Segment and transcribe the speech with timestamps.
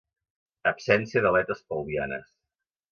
[0.71, 2.31] Absència d'aletes pelvianes.